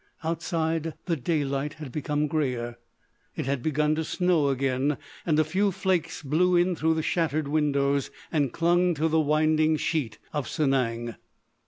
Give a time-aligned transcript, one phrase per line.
[0.23, 2.77] Outside, the daylight had become greyer.
[3.35, 7.47] It had begun to snow again, and a few flakes blew in through the shattered
[7.47, 11.17] windows and clung to the winding sheet of Sanang.